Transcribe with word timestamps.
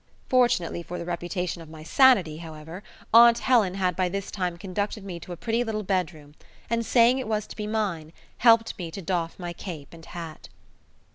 Fortunately 0.29 0.81
for 0.81 0.97
the 0.97 1.05
reputation 1.05 1.61
of 1.61 1.69
my 1.69 1.83
sanity, 1.83 2.37
however, 2.37 2.81
aunt 3.13 3.37
Helen 3.37 3.75
had 3.75 3.95
by 3.95 4.09
this 4.09 4.31
time 4.31 4.57
conducted 4.57 5.03
me 5.03 5.19
to 5.19 5.31
a 5.31 5.37
pretty 5.37 5.63
little 5.63 5.83
bedroom, 5.83 6.33
and 6.71 6.83
saying 6.83 7.19
it 7.19 7.27
was 7.27 7.45
to 7.45 7.55
be 7.55 7.67
mine, 7.67 8.11
helped 8.39 8.75
me 8.79 8.89
to 8.89 9.01
doff 9.03 9.37
my 9.37 9.53
cape 9.53 9.93
and 9.93 10.07
hat. 10.07 10.49